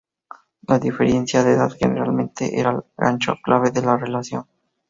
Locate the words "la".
0.63-0.79, 3.83-3.97